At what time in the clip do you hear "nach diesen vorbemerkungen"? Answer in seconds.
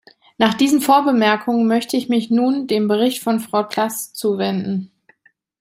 0.39-1.67